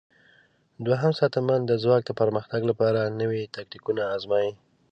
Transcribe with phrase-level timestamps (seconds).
[0.85, 4.51] دوهم ساتنمن د ځواک د پرمختګ لپاره نوي تاکتیکونه آزمايي.